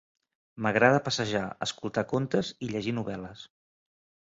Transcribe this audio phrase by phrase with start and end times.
[0.65, 3.47] M'agrada passejar, escoltar contes i llegir novel·les.